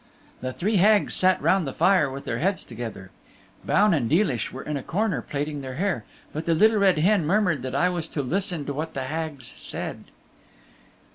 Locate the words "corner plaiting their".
4.81-5.75